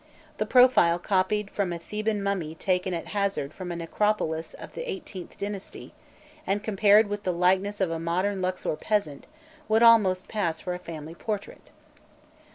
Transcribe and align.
The 0.37 0.47
profile 0.47 0.97
copied 0.97 1.51
from 1.51 1.71
a 1.71 1.77
Theban 1.77 2.23
mummy 2.23 2.55
taken 2.55 2.91
at 2.91 3.09
hazard 3.09 3.53
from 3.53 3.71
a 3.71 3.75
necropolis 3.75 4.55
of 4.55 4.73
the 4.73 4.81
XVIIIth 4.81 5.37
dynasty, 5.37 5.93
and 6.47 6.63
compared 6.63 7.05
with 7.05 7.21
the 7.21 7.31
likeness 7.31 7.79
of 7.79 7.91
a 7.91 7.99
modern 7.99 8.41
Luxor 8.41 8.75
peasant, 8.77 9.27
would 9.69 9.83
almost 9.83 10.27
pass 10.27 10.59
for 10.59 10.73
a 10.73 10.79
family 10.79 11.13
portrait. 11.13 11.69